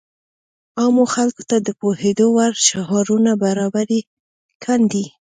عامو 0.79 1.05
خلکو 1.13 1.43
ته 1.49 1.57
د 1.67 1.69
پوهېدو 1.79 2.25
وړ 2.35 2.51
شعارونه 2.67 3.31
برابر 3.43 3.87
کاندي. 4.63 5.05